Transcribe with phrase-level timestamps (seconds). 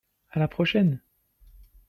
[0.31, 0.99] À la prochaine.